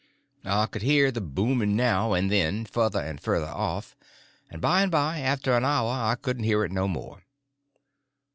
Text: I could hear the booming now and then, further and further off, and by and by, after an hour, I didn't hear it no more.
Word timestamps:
I 0.45 0.65
could 0.65 0.81
hear 0.81 1.11
the 1.11 1.21
booming 1.21 1.75
now 1.75 2.13
and 2.13 2.31
then, 2.31 2.65
further 2.65 2.99
and 2.99 3.21
further 3.21 3.45
off, 3.45 3.95
and 4.49 4.59
by 4.59 4.81
and 4.81 4.91
by, 4.91 5.19
after 5.19 5.53
an 5.55 5.63
hour, 5.63 5.91
I 5.91 6.15
didn't 6.19 6.45
hear 6.45 6.63
it 6.63 6.71
no 6.71 6.87
more. 6.87 7.21